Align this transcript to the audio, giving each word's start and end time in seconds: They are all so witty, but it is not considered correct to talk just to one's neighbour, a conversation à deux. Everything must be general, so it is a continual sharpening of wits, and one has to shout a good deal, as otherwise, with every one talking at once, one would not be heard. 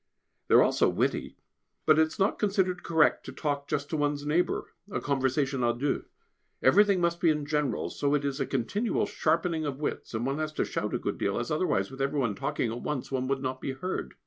They 0.47 0.55
are 0.55 0.63
all 0.63 0.71
so 0.71 0.89
witty, 0.89 1.37
but 1.85 1.99
it 1.99 2.07
is 2.07 2.17
not 2.17 2.39
considered 2.39 2.81
correct 2.81 3.23
to 3.27 3.31
talk 3.31 3.67
just 3.67 3.87
to 3.91 3.97
one's 3.97 4.25
neighbour, 4.25 4.73
a 4.89 4.99
conversation 4.99 5.61
à 5.61 5.77
deux. 5.77 6.05
Everything 6.63 6.99
must 6.99 7.19
be 7.21 7.31
general, 7.43 7.91
so 7.91 8.15
it 8.15 8.25
is 8.25 8.39
a 8.39 8.47
continual 8.47 9.05
sharpening 9.05 9.63
of 9.63 9.79
wits, 9.79 10.15
and 10.15 10.25
one 10.25 10.39
has 10.39 10.53
to 10.53 10.65
shout 10.65 10.95
a 10.95 10.97
good 10.97 11.19
deal, 11.19 11.37
as 11.37 11.51
otherwise, 11.51 11.91
with 11.91 12.01
every 12.01 12.17
one 12.19 12.33
talking 12.33 12.71
at 12.71 12.81
once, 12.81 13.11
one 13.11 13.27
would 13.27 13.43
not 13.43 13.61
be 13.61 13.73
heard. 13.73 14.15